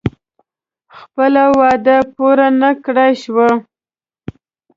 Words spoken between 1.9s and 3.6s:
پوره نه کړای شوه.